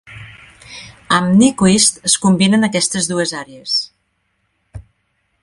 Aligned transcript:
Amb 1.17 1.35
Nyquist 1.41 2.01
es 2.11 2.15
combinen 2.25 2.69
aquestes 2.69 3.11
dues 3.13 3.35
àrees. 3.45 3.79